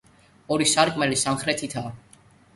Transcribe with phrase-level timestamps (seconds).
[0.55, 1.95] ორი სარკმელი სამხრეთითაა.